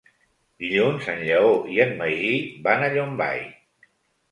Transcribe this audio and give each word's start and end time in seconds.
Dilluns 0.63 1.09
en 1.13 1.21
Lleó 1.27 1.51
i 1.75 1.77
en 1.85 1.95
Magí 2.01 2.33
van 2.71 2.89
a 2.89 2.91
Llombai. 2.97 3.47